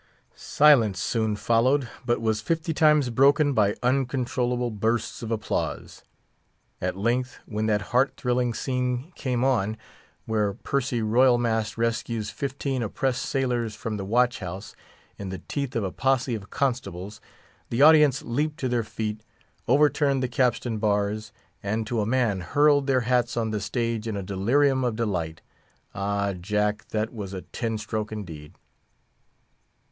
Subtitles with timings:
[0.33, 6.03] Silence soon followed, but was fifty times broken by uncontrollable bursts of applause.
[6.81, 9.77] At length, when that heart thrilling scene came on,
[10.25, 14.75] where Percy Royal Mast rescues fifteen oppressed sailors from the watch house,
[15.19, 17.21] in the teeth of a posse of constables,
[17.69, 19.21] the audience leaped to their feet,
[19.67, 21.31] overturned the capstan bars,
[21.61, 25.41] and to a man hurled their hats on the stage in a delirium of delight.
[25.93, 28.55] Ah Jack, that was a ten stroke indeed!